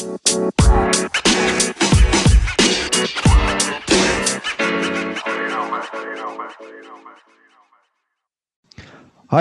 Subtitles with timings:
[0.00, 0.12] Hi,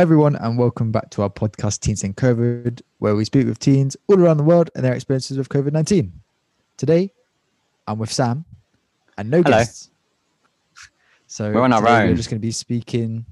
[0.01, 3.95] everyone, and welcome back to our podcast, Teens and COVID, where we speak with teens
[4.07, 6.11] all around the world and their experiences with COVID 19.
[6.75, 7.13] Today,
[7.87, 8.43] I'm with Sam
[9.17, 9.59] and no Hello.
[9.59, 9.91] guests.
[11.27, 12.09] So We're on our own.
[12.09, 13.25] We're just going to be speaking.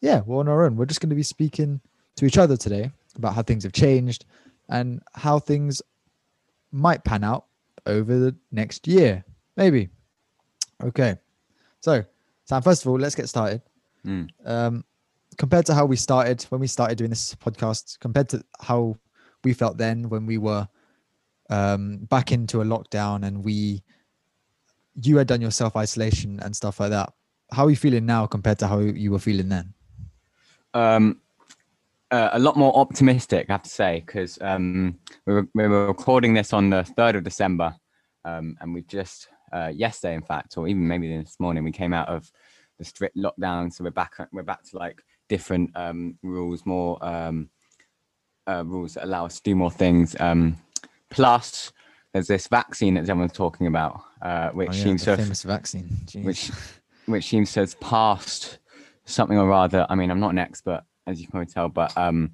[0.00, 0.76] Yeah, we're on our own.
[0.76, 1.80] We're just going to be speaking
[2.14, 4.26] to each other today about how things have changed
[4.68, 5.82] and how things
[6.72, 7.46] might pan out
[7.86, 9.24] over the next year,
[9.56, 9.88] maybe.
[10.82, 11.16] Okay.
[11.80, 12.04] So,
[12.44, 13.62] Sam, first of all, let's get started
[14.06, 14.28] Mm.
[14.46, 14.84] um,
[15.38, 18.96] compared to how we started when we started doing this podcast, compared to how
[19.44, 20.68] we felt then when we were
[21.50, 23.82] um, back into a lockdown and we,
[24.94, 27.12] you had done your self isolation and stuff like that.
[27.50, 29.74] How are you feeling now compared to how you were feeling then?
[30.74, 31.20] Um,
[32.10, 35.86] uh, a lot more optimistic, I have to say, because um, we, were, we were
[35.86, 37.74] recording this on the 3rd of December.
[38.24, 41.92] Um, and we've just, uh, yesterday, in fact, or even maybe this morning, we came
[41.92, 42.30] out of
[42.78, 43.72] the strict lockdown.
[43.72, 47.50] So we're back, we're back to like different um, rules, more um,
[48.48, 50.16] uh, rules that allow us to do more things.
[50.18, 50.56] Um,
[51.10, 51.72] plus,
[52.12, 55.42] there's this vaccine that everyone's talking about, uh, which Oh, yeah, seems to have famous
[55.42, 55.88] vaccine.
[56.06, 56.24] Jeez.
[56.24, 56.50] which
[57.06, 58.58] which seems to have passed
[59.04, 59.86] something or rather.
[59.88, 62.32] I mean, I'm not an expert, as you can probably tell, but um,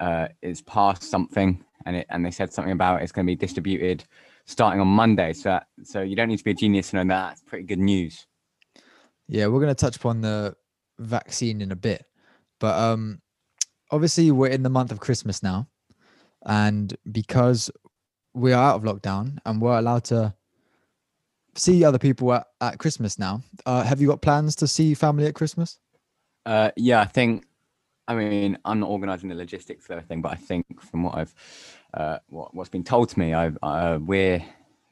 [0.00, 3.36] uh, it's passed something, and it and they said something about it's going to be
[3.36, 4.04] distributed
[4.46, 5.32] starting on Monday.
[5.32, 7.28] So that, so you don't need to be a genius to know that.
[7.28, 8.26] That's pretty good news.
[9.28, 10.54] Yeah, we're going to touch upon the
[10.98, 12.04] vaccine in a bit.
[12.60, 13.20] But um
[13.90, 15.68] obviously we're in the month of Christmas now.
[16.44, 17.70] And because
[18.34, 20.34] we are out of lockdown and we're allowed to
[21.54, 25.26] see other people at, at Christmas now, uh, have you got plans to see family
[25.26, 25.78] at Christmas?
[26.44, 27.44] Uh, yeah, I think.
[28.08, 31.34] I mean, I'm not organising the logistics of everything, but I think from what I've
[31.94, 34.44] uh, what, what's been told to me, I've uh, we're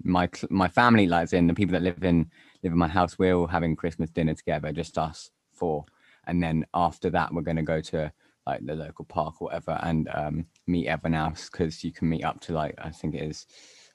[0.02, 2.30] my my family, lives in the people that live in
[2.62, 5.84] live in my house, we're all having Christmas dinner together, just us four,
[6.26, 8.12] and then after that, we're going to go to
[8.46, 12.24] like the local park or whatever and um, meet everyone else because you can meet
[12.24, 13.46] up to like I think it is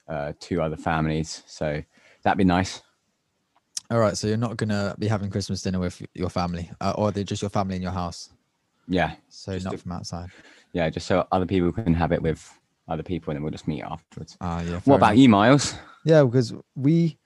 [0.08, 1.82] uh, two other families, so
[2.22, 2.82] that'd be nice.
[3.90, 6.94] All right, so you're not going to be having Christmas dinner with your family uh,
[6.96, 8.30] or they're just your family in your house.
[8.90, 10.28] Yeah, So Just not a- from outside.
[10.72, 12.40] yeah, just so other people can have it with
[12.88, 14.36] other people, and then we'll just meet afterwards.
[14.40, 14.74] Ah, yeah.
[14.74, 15.18] What fair about enough.
[15.22, 15.74] you, Miles?
[16.04, 17.18] Yeah, because we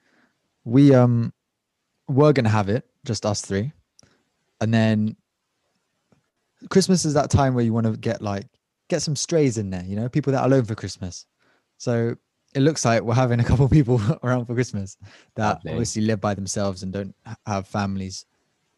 [0.63, 1.33] we um
[2.07, 3.71] were gonna have it, just us three.
[4.61, 5.15] And then
[6.69, 8.45] Christmas is that time where you want to get like
[8.89, 11.25] get some strays in there, you know, people that are alone for Christmas.
[11.77, 12.15] So
[12.53, 14.97] it looks like we're having a couple people around for Christmas
[15.35, 15.71] that Lovely.
[15.71, 17.15] obviously live by themselves and don't
[17.45, 18.25] have families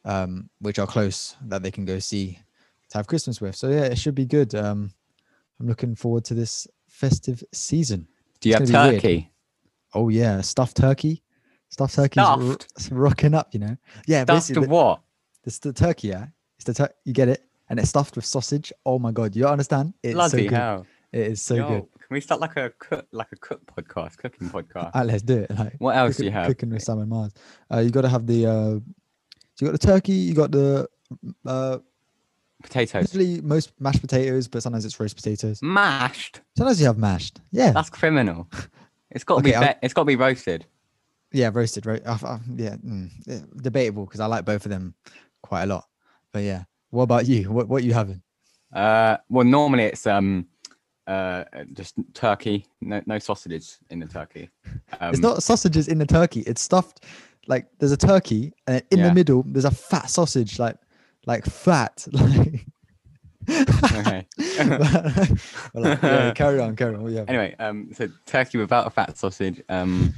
[0.06, 2.40] um which are close that they can go see
[2.90, 3.56] to have Christmas with.
[3.56, 4.54] So yeah, it should be good.
[4.56, 4.92] Um
[5.60, 8.08] I'm looking forward to this festive season.
[8.42, 9.02] Do you It's have gonna be weird.
[9.04, 9.32] turkey?
[9.94, 11.24] Oh yeah, stuffed turkey.
[11.70, 12.40] Stuffed turkey's r-
[12.78, 12.90] Stuffed?
[12.92, 13.76] rocking up, you know.
[14.08, 15.02] Yeah, Stuffed to what?
[15.44, 16.10] the, it's the turkey.
[16.10, 16.28] Yeah,
[16.58, 18.72] it's the tur- you get it, and it's stuffed with sausage.
[18.86, 19.94] Oh my god, you understand?
[20.04, 20.54] It's Bloody so good.
[20.58, 20.86] hell!
[21.12, 21.82] It is so Yo, good.
[22.08, 24.92] Can we start like a cook, like a cook podcast, cooking podcast?
[24.94, 25.52] Ah, let's do it.
[25.58, 26.48] Like, What else do you have?
[26.48, 27.34] Cooking with Sam and Mars.
[27.74, 28.46] Uh, you got to have the.
[28.46, 28.80] Uh,
[29.56, 30.14] so you got the turkey.
[30.14, 30.88] You got the.
[31.46, 31.80] Uh,
[32.64, 35.62] Potatoes usually most mashed potatoes, but sometimes it's roast potatoes.
[35.62, 36.42] mashed.
[36.58, 37.40] Sometimes you have mashed.
[37.52, 38.48] Yeah, That's criminal.
[39.12, 39.56] It's got to Okay, be.
[39.56, 40.66] I'll- it's got to be roasted.
[41.32, 41.86] yeah, roasted.
[41.86, 42.02] Right?
[42.06, 44.96] Uh, uh, yeah, mm, yeah, debatable because I like both of them
[45.44, 45.86] quite a lot.
[46.34, 47.52] But yeah, what about you?
[47.52, 48.22] What what you having?
[48.74, 50.48] Uh, well, normally it's um,
[51.06, 52.66] uh, just turkey.
[52.82, 54.50] No, no sausages in the turkey.
[55.00, 56.42] Um, it's not sausages in the turkey.
[56.42, 57.06] It's stuffed
[57.48, 59.10] like there's a turkey, and in Yeah.
[59.10, 60.76] the middle there's a fat sausage, like
[61.28, 62.08] like fat.
[62.18, 62.66] Like,
[63.96, 64.28] Okay.
[65.74, 67.14] Like, yeah, carry on, carry on.
[67.16, 67.30] Have?
[67.30, 69.62] anyway, um, so turkey without a fat sausage.
[69.70, 70.14] Um,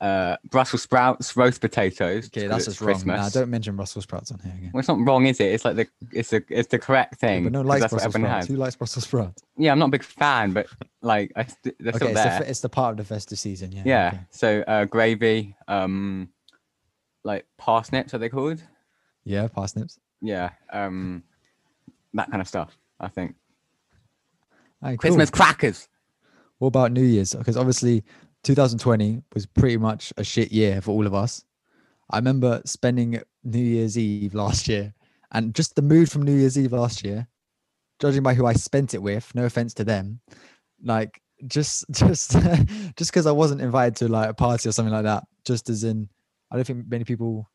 [0.00, 2.26] uh, Brussels sprouts, roast potatoes.
[2.26, 3.02] okay, that's just wrong.
[3.04, 4.70] Nah, don't mention Brussels sprouts on here again.
[4.72, 5.52] Well, it's not wrong, is it?
[5.52, 7.44] It's like the it's the it's the correct thing.
[7.44, 8.46] but no likes that's Brussels sprouts.
[8.48, 9.42] Who likes Brussels sprouts?
[9.58, 10.66] Yeah, I'm not a big fan, but
[11.02, 12.42] like I st- they're Okay, still it's the, there.
[12.44, 13.70] it's the part of the festive season.
[13.72, 13.82] Yeah.
[13.84, 14.08] yeah.
[14.14, 14.20] okay.
[14.30, 16.30] So uh, gravy, um,
[17.22, 18.62] like parsnips, are they called?
[19.24, 19.98] Yeah, parsnips.
[20.22, 20.50] Yeah.
[20.72, 21.24] Um,
[22.14, 22.78] that kind of stuff.
[23.00, 23.34] I think
[24.82, 25.10] Alright, cool.
[25.10, 25.88] Christmas crackers.
[26.58, 27.34] What about New Year's?
[27.34, 28.04] Because obviously
[28.44, 31.44] 2020 was pretty much a shit year for all of us.
[32.10, 34.94] I remember spending New Year's Eve last year
[35.32, 37.26] and just the mood from New Year's Eve last year,
[38.00, 40.20] judging by who I spent it with, no offense to them,
[40.84, 42.32] like just just
[42.96, 45.84] just because I wasn't invited to like a party or something like that, just as
[45.84, 46.08] in
[46.50, 47.48] I don't think many people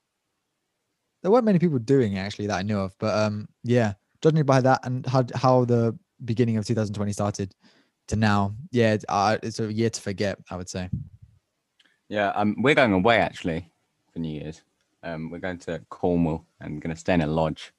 [1.21, 2.95] there weren't many people doing it actually that I knew of.
[2.99, 7.53] But um yeah, judging by that and how how the beginning of 2020 started,
[8.07, 8.55] to now.
[8.71, 10.39] Yeah, it's, uh, it's a year to forget.
[10.49, 10.89] I would say.
[12.09, 13.69] Yeah, um, we're going away actually
[14.13, 14.61] for New Year's.
[15.03, 17.73] Um, we're going to Cornwall and going to stay in a lodge.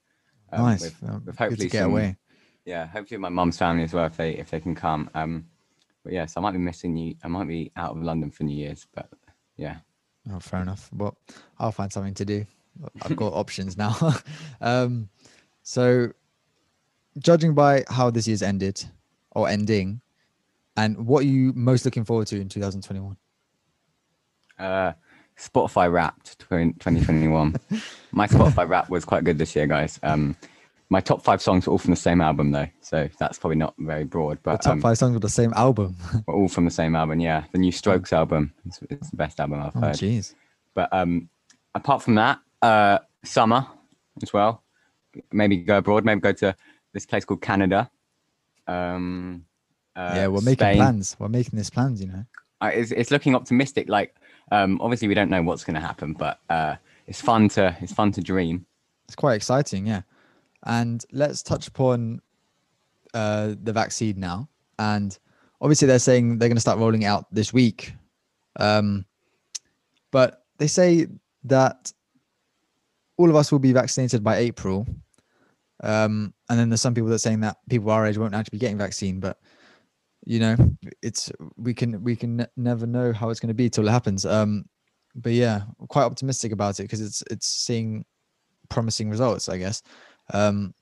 [0.52, 0.82] Um, nice.
[0.82, 2.16] with- Um, with good hopefully to get some- away.
[2.64, 5.08] Yeah, hopefully my mum's family as well if they if they can come.
[5.14, 5.46] Um,
[6.04, 7.14] but yes, I might be missing you.
[7.24, 9.08] I might be out of London for New Year's, but
[9.56, 9.78] yeah.
[10.30, 10.90] Oh, fair enough.
[10.92, 11.16] Well,
[11.58, 12.44] I'll find something to do.
[13.02, 14.14] I've got options now.
[14.60, 15.08] um,
[15.62, 16.12] so,
[17.18, 18.84] judging by how this year's ended
[19.32, 20.00] or ending,
[20.76, 23.16] and what are you most looking forward to in 2021?
[24.58, 24.92] Uh,
[25.38, 27.56] Spotify Wrapped 20- 2021.
[28.12, 30.00] my Spotify Wrap was quite good this year, guys.
[30.02, 30.36] Um,
[30.90, 33.74] my top five songs were all from the same album though, so that's probably not
[33.78, 35.96] very broad, The but top um, five songs of the same album.
[36.26, 37.20] were all from the same album.
[37.20, 38.54] Yeah, the new Strokes album.
[38.64, 39.96] It's, it's the best album I've oh, heard.
[39.96, 40.34] jeez.
[40.74, 41.28] But um,
[41.74, 43.66] apart from that, uh, summer
[44.22, 44.62] as well.
[45.32, 46.04] Maybe go abroad.
[46.04, 46.54] Maybe go to
[46.92, 47.90] this place called Canada.
[48.66, 49.44] Um,
[49.96, 50.76] uh, yeah, we're making Spain.
[50.76, 51.16] plans.
[51.18, 52.00] We're making this plans.
[52.00, 52.24] You know.
[52.60, 53.88] Uh, it's, it's looking optimistic.
[53.88, 54.14] Like,
[54.50, 56.76] um, obviously we don't know what's going to happen, but uh,
[57.06, 58.66] it's fun to it's fun to dream.
[59.06, 60.02] It's quite exciting, yeah.
[60.64, 62.20] And let's touch upon
[63.14, 64.48] uh, the vaccine now.
[64.78, 65.16] And
[65.60, 67.94] obviously, they're saying they're going to start rolling out this week.
[68.56, 69.06] Um,
[70.10, 71.06] but they say
[71.44, 71.92] that
[73.18, 74.86] all of us will be vaccinated by April.
[75.82, 78.56] Um, and then there's some people that are saying that people our age won't actually
[78.56, 79.20] be getting vaccine.
[79.20, 79.38] But
[80.24, 80.56] you know,
[81.02, 83.90] it's we can we can ne- never know how it's going to be till it
[83.90, 84.24] happens.
[84.24, 84.64] Um,
[85.14, 88.04] but yeah, quite optimistic about it because it's it's seeing
[88.68, 89.82] promising results, I guess.
[90.32, 90.74] Um,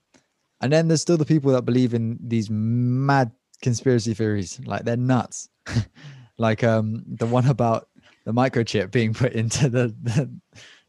[0.61, 3.31] and then there's still the people that believe in these mad
[3.61, 5.49] conspiracy theories, like they're nuts.
[6.37, 7.89] like um, the one about
[8.25, 10.29] the microchip being put into the the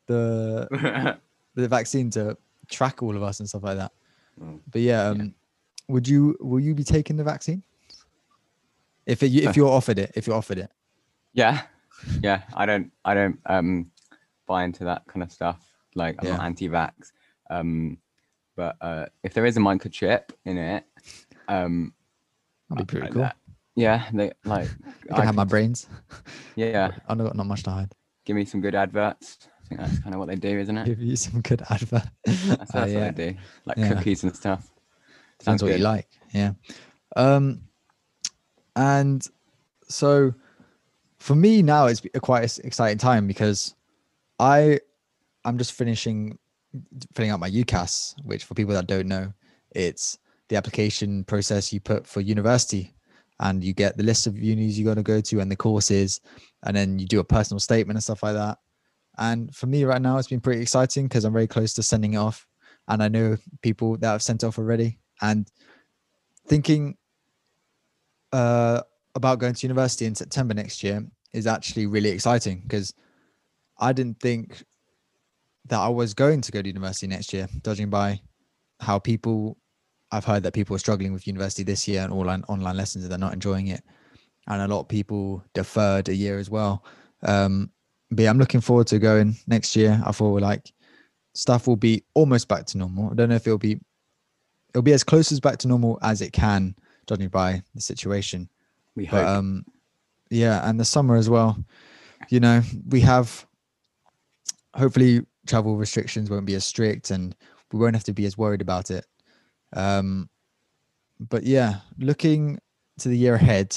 [0.07, 1.19] the,
[1.63, 2.37] the vaccine to
[2.69, 3.93] track all of us and stuff like that.
[4.41, 4.61] Mm.
[4.71, 5.35] But yeah, um,
[5.89, 7.63] would you will you be taking the vaccine?
[9.07, 10.71] If it, if you're offered it, if you're offered it,
[11.33, 11.63] yeah,
[12.23, 12.43] yeah.
[12.55, 13.91] I don't I don't um,
[14.47, 15.65] buy into that kind of stuff.
[15.95, 17.13] Like I'm not anti-vax.
[17.51, 17.99] Um,
[18.55, 20.85] but uh, if there is a microchip in it,
[21.49, 21.95] um,
[22.69, 23.23] that'd be pretty like cool.
[23.23, 23.37] that-
[23.79, 24.69] yeah, they like
[25.13, 25.87] I can have my brains.
[26.57, 26.91] yeah.
[27.09, 27.95] I've not got not much to hide.
[28.25, 29.49] Give me some good adverts.
[29.71, 30.87] I think that's kind of what they do, isn't it?
[30.87, 32.05] Give you some good advert.
[32.25, 33.05] That's, Uh, yeah.
[33.07, 33.89] what they do, like Yeah.
[33.95, 34.71] cookies and stuff.
[35.41, 35.79] Sounds what good.
[35.81, 36.09] you like.
[36.33, 36.53] Yeah.
[37.17, 37.63] Um,
[38.77, 39.27] and
[39.89, 40.35] so
[41.19, 43.75] for me now, it's a quite s- exciting time because
[44.39, 44.81] I
[45.45, 46.39] I'm just finishing
[47.15, 49.33] filling out my UCAS, which for people that don't know,
[49.73, 50.19] it's
[50.49, 52.95] the application process you put for university,
[53.41, 56.21] and you get the list of unis you got to go to and the courses,
[56.65, 58.59] and then you do a personal statement and stuff like that.
[59.19, 62.15] And for me right now, it's been pretty exciting because I'm very close to sending
[62.15, 62.47] it off,
[62.87, 64.99] and I know people that have sent off already.
[65.21, 65.51] And
[66.47, 66.97] thinking
[68.33, 68.83] uh,
[69.15, 72.95] about going to university in September next year is actually really exciting because
[73.79, 74.63] I didn't think
[75.67, 78.21] that I was going to go to university next year, judging by
[78.81, 79.59] how people
[80.11, 83.13] I've heard that people are struggling with university this year and online online lessons and
[83.13, 83.83] they're not enjoying it.
[84.47, 86.85] And a lot of people deferred a year as well.
[87.23, 87.71] Um,
[88.11, 90.01] but yeah, I'm looking forward to going next year.
[90.05, 90.73] I thought we're like
[91.35, 93.11] stuff will be almost back to normal.
[93.11, 93.79] I don't know if it'll be
[94.71, 96.75] it'll be as close as back to normal as it can,
[97.07, 98.49] judging by the situation.
[98.95, 99.25] We hope.
[99.25, 99.65] But um,
[100.31, 101.63] yeah, and the summer as well.
[102.31, 103.47] You know, we have
[104.75, 107.35] hopefully travel restrictions won't be as strict, and
[107.73, 109.07] we won't have to be as worried about it.
[109.75, 110.29] Um,
[111.21, 112.59] but yeah, looking
[112.99, 113.77] to the year ahead,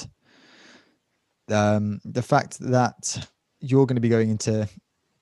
[1.50, 3.28] um, the fact that
[3.62, 4.68] you're going to be going into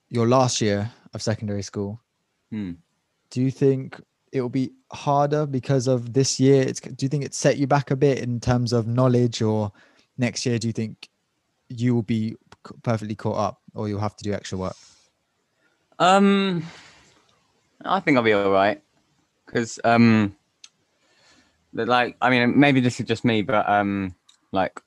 [0.09, 2.01] your last year of secondary school,
[2.49, 2.71] Hmm.
[3.29, 6.63] do you think it will be harder because of this year?
[6.63, 9.71] It's, do you think it set you back a bit in terms of knowledge, or
[10.17, 11.09] next year do you think
[11.67, 12.35] you will be
[12.81, 14.75] perfectly caught up, or you'll have to do extra work?
[15.99, 16.65] Um,
[17.83, 18.81] I think I'll be all right
[19.45, 20.35] because um,
[21.73, 24.15] like I mean maybe this is just me, but um,
[24.51, 24.79] like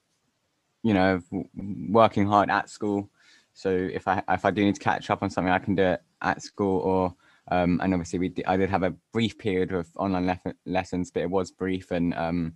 [0.83, 1.23] you know,
[1.55, 3.09] working hard at school.
[3.55, 5.83] So if I if I do need to catch up on something, I can do
[5.83, 7.15] it at school or.
[7.51, 11.11] Um, and obviously, we di- I did have a brief period of online lef- lessons,
[11.11, 12.55] but it was brief and um,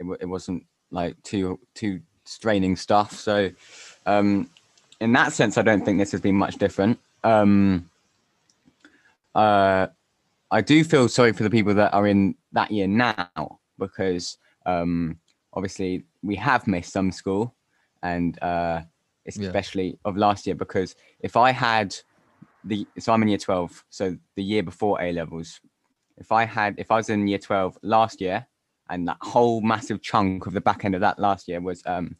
[0.00, 3.12] it, w- it wasn't like too too straining stuff.
[3.12, 3.50] So,
[4.04, 4.50] um,
[5.00, 6.98] in that sense, I don't think this has been much different.
[7.22, 7.88] Um,
[9.34, 9.86] uh,
[10.50, 15.18] I do feel sorry for the people that are in that year now because um,
[15.52, 17.54] obviously we have missed some school,
[18.02, 18.82] and uh,
[19.26, 21.94] especially of last year because if I had
[22.64, 25.60] the so I'm in year 12, so the year before A levels,
[26.18, 28.46] if I had if I was in year 12 last year
[28.88, 32.16] and that whole massive chunk of the back end of that last year was um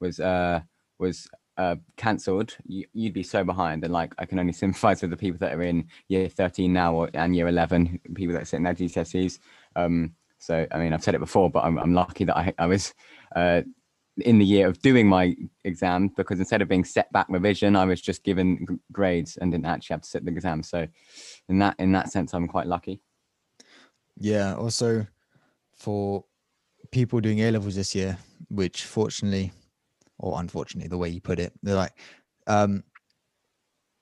[0.00, 0.60] was uh
[0.98, 3.84] was uh cancelled you, you'd be so behind.
[3.84, 6.94] And like i can only sympathize with the people that are in year 13 now
[6.94, 9.40] or and year 11 people that are sitting their gcse's
[9.76, 12.66] um so i mean i've said it before but i'm, I'm lucky that i, I
[12.66, 12.94] was
[13.36, 13.62] uh
[14.18, 17.84] in the year of doing my exam because instead of being set back revision i
[17.84, 20.86] was just given g- grades and didn't actually have to sit the exam so
[21.48, 23.00] in that in that sense i'm quite lucky
[24.16, 24.54] Yeah.
[24.54, 25.06] Also,
[25.74, 26.24] for
[26.92, 28.16] people doing A levels this year,
[28.48, 29.52] which fortunately
[30.18, 31.92] or unfortunately, the way you put it, they're like,
[32.46, 32.84] um,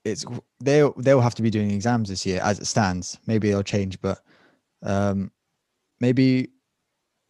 [0.04, 0.25] it's
[0.61, 3.19] they'll they'll have to be doing exams this year as it stands.
[3.26, 4.21] Maybe they'll change, but
[4.83, 5.31] um,
[6.00, 6.50] maybe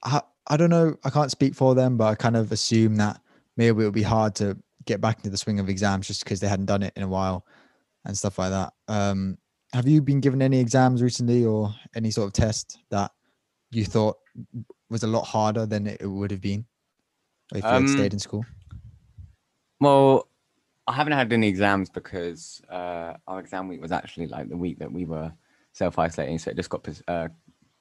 [0.03, 0.97] I, I don't know.
[1.05, 3.21] I can't speak for them, but I kind of assume that
[3.57, 6.41] maybe it would be hard to get back into the swing of exams just because
[6.41, 7.47] they hadn't done it in a while
[8.05, 8.73] and stuff like that.
[8.89, 9.39] Um,
[9.73, 13.13] have you been given any exams recently or any sort of test that
[13.71, 14.17] you thought
[14.91, 16.67] was a lot harder than it would have been
[17.55, 18.45] if you Um, had stayed in school?
[19.81, 20.29] Well,
[20.87, 24.79] I haven't had any exams because uh, our exam week was actually like the week
[24.81, 25.33] that we were
[25.73, 27.29] self isolating, so it just got uh,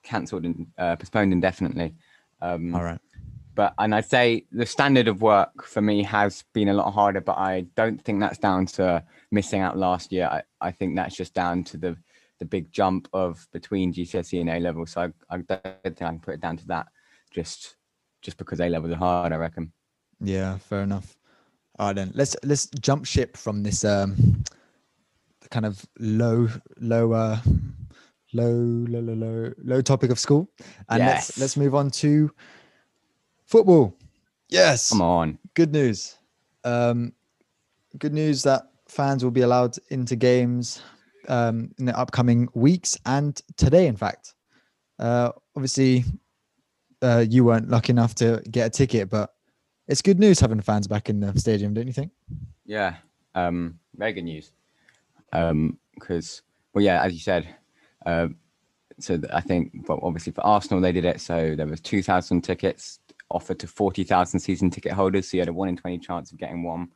[0.03, 1.95] cancelled and uh, postponed indefinitely.
[2.41, 2.99] Um, All right.
[3.53, 7.21] But and I'd say the standard of work for me has been a lot harder,
[7.21, 10.27] but I don't think that's down to missing out last year.
[10.27, 11.97] I, I think that's just down to the
[12.39, 14.85] the big jump of between GCSE and A level.
[14.85, 16.87] So I, I don't think I can put it down to that.
[17.29, 17.75] Just
[18.21, 19.73] just because A levels are hard, I reckon.
[20.21, 21.15] Yeah, fair enough.
[21.77, 22.11] All right then.
[22.15, 24.43] Let's let's jump ship from this um
[25.49, 26.47] kind of low
[26.79, 27.39] low uh
[28.33, 30.49] low low low low low topic of school
[30.89, 32.31] and let's let's move on to
[33.45, 33.95] football.
[34.49, 34.89] Yes.
[34.89, 35.37] Come on.
[35.53, 36.17] Good news.
[36.63, 37.13] Um
[37.97, 40.81] good news that fans will be allowed into games
[41.27, 44.33] um in the upcoming weeks and today in fact.
[44.99, 46.05] Uh obviously
[47.01, 49.33] uh you weren't lucky enough to get a ticket but
[49.87, 52.11] it's good news having fans back in the stadium, don't you think?
[52.65, 52.95] Yeah,
[53.35, 54.51] um, very good news.
[55.33, 57.53] Um, because well, yeah, as you said,
[58.05, 58.27] uh,
[58.99, 61.21] so I think, well, obviously for Arsenal they did it.
[61.21, 65.29] So there was two thousand tickets offered to forty thousand season ticket holders.
[65.29, 66.89] So you had a one in twenty chance of getting one.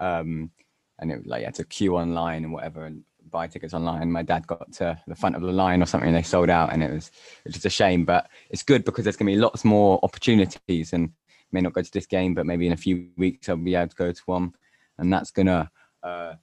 [0.00, 0.50] Um,
[0.98, 4.10] and it was like you had to queue online and whatever and buy tickets online.
[4.10, 6.72] My dad got to the front of the line or something, and they sold out,
[6.72, 7.10] and it was
[7.44, 8.04] it's just a shame.
[8.04, 11.10] But it's good because there's going to be lots more opportunities and
[11.52, 13.88] may not go to this game, but maybe in a few weeks I'll be able
[13.88, 14.52] to go to one,
[14.98, 15.70] and that's gonna
[16.02, 16.34] uh,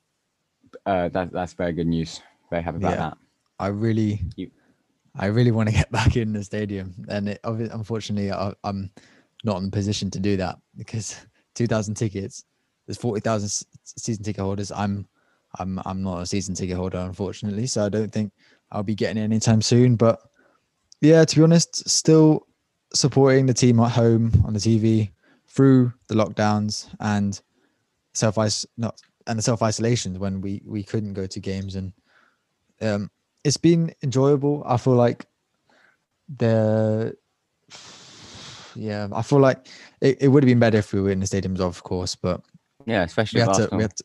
[0.85, 2.21] uh, that, that's very good news.
[2.49, 2.97] Very happy about Yeah.
[2.97, 3.17] that.
[3.59, 4.51] I really, You-
[5.15, 8.91] I really want to get back in the stadium, and it, unfortunately, I, I'm
[9.43, 11.15] not in the position to do that because
[11.55, 12.45] 2,000 tickets.
[12.85, 14.71] There's 40,000 season ticket holders.
[14.71, 15.07] I'm,
[15.59, 18.33] I'm, I'm not a season ticket holder, unfortunately, so I don't think
[18.71, 19.95] I'll be getting it anytime soon.
[19.95, 20.19] But
[20.99, 22.47] yeah, to be honest, still
[22.93, 25.11] supporting the team at home on the TV
[25.47, 27.39] through the lockdowns and
[28.13, 31.93] self is not and the self isolations when we we couldn't go to games and
[32.81, 33.09] um
[33.43, 35.25] it's been enjoyable i feel like
[36.37, 37.15] the
[38.75, 39.67] yeah i feel like
[40.01, 42.41] it, it would have been better if we were in the stadiums of course but
[42.85, 44.03] Yeah, especially we had to we had to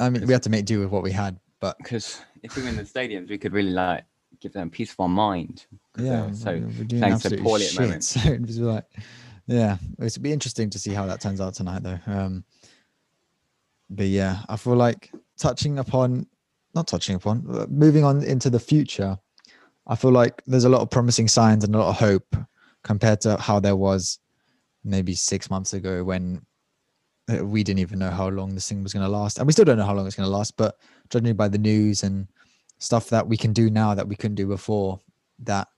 [0.00, 2.62] i mean we had to make do with what we had but because if we
[2.62, 4.04] were in the stadiums, we could really like
[4.40, 5.66] give them peace of our mind.
[5.98, 8.04] yeah so we- we're doing playing so absolute poorly at the moment.
[8.14, 8.84] so it was like
[9.46, 12.44] yeah it'll be interesting to see how that turns out tonight though um
[13.90, 16.26] but yeah i feel like touching upon
[16.74, 19.18] not touching upon moving on into the future
[19.86, 22.36] i feel like there's a lot of promising signs and a lot of hope
[22.82, 24.18] compared to how there was
[24.84, 26.40] maybe six months ago when
[27.30, 29.38] uh, we didn't even know how long this thing was going to last.
[29.38, 30.76] And we still don't know how long it's going to last but
[31.10, 32.26] judging by the news and
[32.78, 35.00] stuff that we can do now that we couldn't do before
[35.40, 35.68] that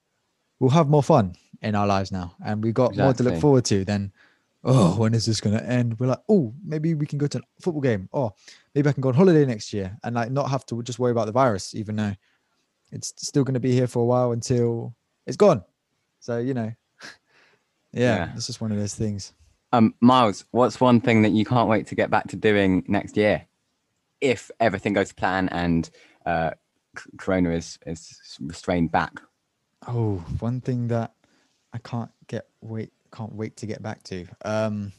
[0.61, 2.35] we'll have more fun in our lives now.
[2.45, 4.13] And we've got more to look forward to than
[4.64, 5.99] oh when is this going to end?
[5.99, 8.09] We're like oh maybe we can go to a football game.
[8.12, 8.33] Oh
[8.75, 11.12] maybe i can go on holiday next year and like not have to just worry
[11.12, 12.14] about the virus even though
[12.90, 14.95] it's still going to be here for a while until
[15.26, 15.62] it's gone.
[16.21, 16.73] So you know
[17.92, 18.33] yeah, Yeah.
[18.37, 19.33] it's just one of those things.
[19.75, 23.16] Um, Miles, what's one thing that you can't wait to get back to doing next
[23.16, 23.47] year,
[24.21, 25.88] if everything goes to plan and
[26.26, 26.50] uh,
[27.16, 29.21] Corona is is restrained back?
[29.88, 31.14] Oh, one thing that
[31.73, 34.26] I can't get wait can't wait to get back to.
[34.45, 34.92] Um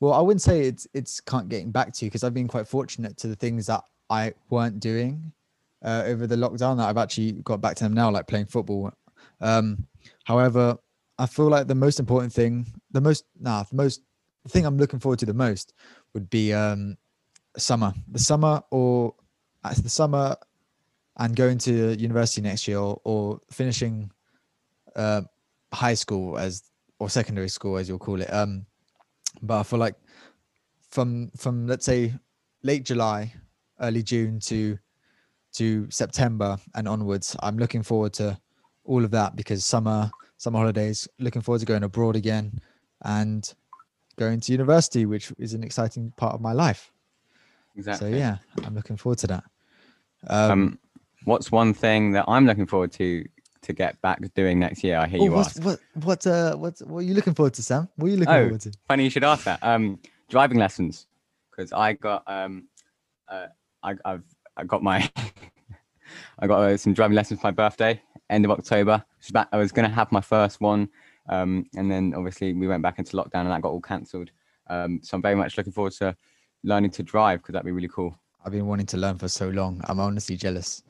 [0.00, 3.16] well, I wouldn't say it's it's can't getting back to because I've been quite fortunate
[3.18, 5.32] to the things that I weren't doing
[5.84, 8.92] uh, over the lockdown that I've actually got back to them now, like playing football.
[9.40, 9.86] Um,
[10.24, 10.76] however,
[11.18, 14.02] I feel like the most important thing, the most nah, the most
[14.42, 15.72] the thing I'm looking forward to the most
[16.14, 16.96] would be um
[17.56, 17.92] summer.
[18.10, 19.14] The summer or
[19.62, 20.36] uh, the summer
[21.18, 24.10] and going to university next year or, or finishing
[24.96, 25.22] uh,
[25.72, 26.64] high school as
[27.02, 28.32] or secondary school as you'll call it.
[28.32, 28.64] Um,
[29.42, 29.96] but for like
[30.88, 32.14] from from let's say
[32.62, 33.34] late July,
[33.80, 34.78] early June to
[35.54, 38.38] to September and onwards, I'm looking forward to
[38.84, 41.08] all of that because summer summer holidays.
[41.18, 42.60] Looking forward to going abroad again
[43.04, 43.52] and
[44.16, 46.92] going to university, which is an exciting part of my life.
[47.76, 48.12] Exactly.
[48.12, 49.44] So yeah, I'm looking forward to that.
[50.28, 50.78] Um, Um,
[51.24, 53.26] what's one thing that I'm looking forward to
[53.62, 54.98] to get back doing next year?
[54.98, 55.64] I hear oh, you what's, ask.
[55.64, 57.88] what what uh what what are you looking forward to, Sam?
[57.96, 58.44] What are you looking Oh.
[58.44, 58.72] forward to?
[58.88, 59.58] Funny you should ask that.
[59.62, 61.06] Um, driving lessons,
[61.50, 62.68] because I got um,
[63.28, 63.46] uh,
[63.82, 64.24] I, I've
[64.56, 65.10] I got my
[66.38, 68.00] I got uh, some driving lessons for my birthday,
[68.30, 69.04] end of October.
[69.52, 70.88] I was gonna have my first one,
[71.28, 74.30] um, and then obviously we went back into lockdown and that got all cancelled.
[74.68, 76.16] Um, so I'm very much looking forward to
[76.64, 78.16] learning to drive because that'd be really cool.
[78.44, 79.80] I've been wanting to learn for so long.
[79.84, 80.82] I'm honestly jealous.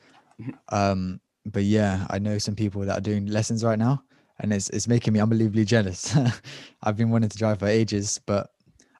[0.69, 4.03] Um, but yeah, I know some people that are doing lessons right now,
[4.39, 6.15] and it's it's making me unbelievably jealous.
[6.83, 8.49] I've been wanting to drive for ages, but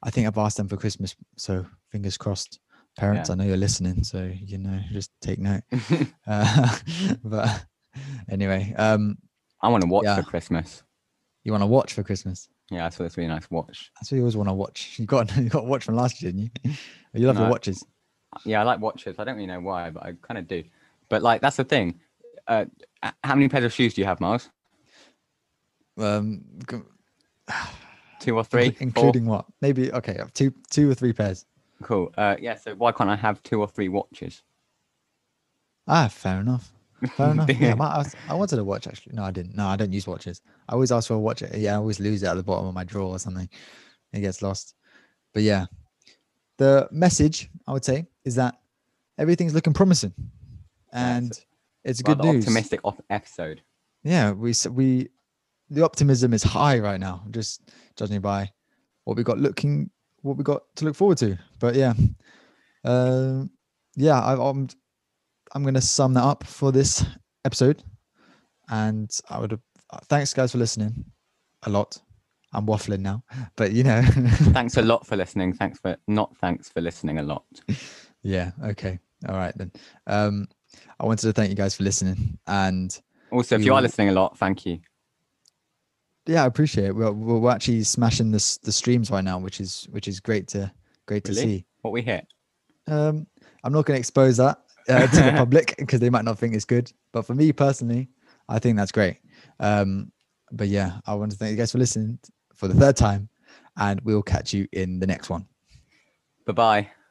[0.03, 1.15] I think I've asked them for Christmas.
[1.37, 2.59] So fingers crossed.
[2.95, 3.33] Parents, Yeah.
[3.33, 5.63] I know you're listening, so you know, just take note.
[6.27, 6.77] Uh,
[7.23, 7.65] but
[8.29, 9.17] anyway, um,
[9.61, 10.15] I want to watch Yeah.
[10.15, 10.83] for Christmas.
[11.43, 12.49] you want to watch for Christmas?
[12.71, 13.91] Yeah, I thought it's really nice watch.
[13.95, 14.97] That's what you always want to watch.
[14.99, 16.71] You got you got a watch from last year, didn't you?
[17.13, 17.83] You love your watches.
[18.45, 19.17] Yeah, I like watches.
[19.19, 20.63] I don't really know why, but I kind of do.
[21.09, 21.99] But like, that's the thing.
[22.47, 22.65] Uh,
[23.23, 24.49] how many pairs of shoes do you have, Miles?
[25.97, 26.43] Um,
[28.19, 28.71] Two or three?
[28.71, 28.81] inclu- Four?
[28.81, 29.45] including what?
[29.61, 31.45] Maybe okay, two two or three pairs.
[31.81, 32.13] Cool.
[32.17, 32.55] Uh, yeah.
[32.55, 34.41] So why can't I have two or three watches?
[35.87, 36.71] Ah, fair enough.
[37.17, 37.49] Fair enough.
[37.59, 39.15] Yeah, I, might ask- I wanted a watch actually.
[39.15, 39.55] No, I didn't.
[39.55, 40.41] No, I don't use watches.
[40.69, 41.43] I always ask for a watch.
[41.53, 43.49] Yeah, I always lose it at the bottom of my drawer or something.
[44.13, 44.75] It gets lost.
[45.33, 45.65] But yeah,
[46.57, 48.55] the message I would say is that
[49.17, 50.13] everything's looking promising,
[50.93, 51.37] and
[51.83, 52.45] it's good news.
[52.45, 53.61] Optimistic off episode.
[54.03, 55.09] Yeah, we we
[55.69, 57.23] the optimism is high right now.
[57.31, 58.49] Just judging by
[59.05, 59.89] what we got looking,
[60.21, 61.37] what we got to look forward to.
[61.59, 61.93] But yeah,
[62.83, 63.49] um,
[63.95, 64.67] yeah, I, I'm
[65.53, 67.05] I'm gonna sum that up for this
[67.45, 67.83] episode,
[68.69, 71.05] and I would uh, thanks guys for listening
[71.63, 71.99] a lot.
[72.55, 73.23] I'm waffling now,
[73.55, 74.01] but you know,
[74.53, 75.53] Thanks a lot for listening.
[75.53, 77.45] Thanks for not thanks for listening a lot.
[78.21, 79.71] yeah, okay, all right then.
[80.05, 80.47] Um,
[80.99, 82.97] I wanted to thank you guys for listening, and
[83.31, 84.79] Also, if We you are listening a lot, thank you.
[86.25, 86.95] yeah, I appreciate it.
[86.95, 90.71] We're, we're actually smashing this the streams right now, which is which is great to
[91.05, 91.65] great to see.
[91.81, 92.27] What we hit.
[92.87, 93.27] Um,
[93.63, 96.53] I'm not going to expose that uh, to the public because they might not think
[96.53, 96.91] it's good.
[97.11, 98.09] But for me personally,
[98.49, 99.17] I think that's great.
[99.59, 100.11] Um,
[100.51, 102.19] but yeah, I want to thank you guys for listening
[102.55, 103.29] for the third time,
[103.77, 105.45] and we'll catch you in the next one.
[106.45, 107.02] Bye bye.